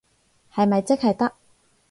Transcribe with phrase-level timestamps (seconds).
[0.51, 1.31] 係咪即係得？